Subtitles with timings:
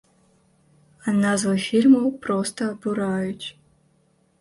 [1.07, 3.47] А назвы фільмаў проста абураюць.